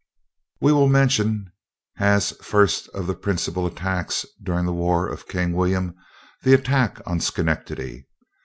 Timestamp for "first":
2.41-2.89